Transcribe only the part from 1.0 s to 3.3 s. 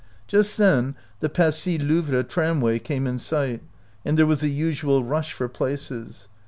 the Passy Louvre tramway came in